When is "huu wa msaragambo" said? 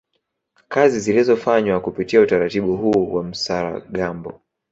2.77-4.41